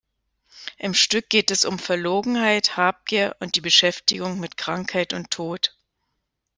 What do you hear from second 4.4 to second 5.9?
Krankheit und Tod.